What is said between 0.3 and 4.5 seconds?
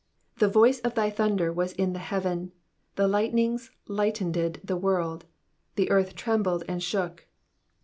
18 The voice of thy thunder was in the heaven: the lightnings lightened